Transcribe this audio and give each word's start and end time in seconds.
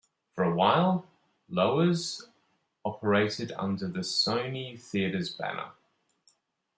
For 0.33 0.43
a 0.43 0.55
while, 0.55 1.05
Loews 1.47 2.25
operated 2.83 3.51
under 3.51 3.87
the 3.87 3.99
Sony 3.99 4.81
Theaters 4.81 5.29
banner. 5.29 5.73